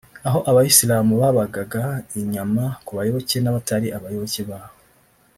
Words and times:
aho 0.27 0.39
abayisilamu 0.49 1.13
babagaga 1.21 1.83
inyama 2.21 2.63
ku 2.85 2.91
bayoboke 2.97 3.37
n’abatari 3.41 3.87
abayoboke 3.97 4.41
babo 4.49 4.75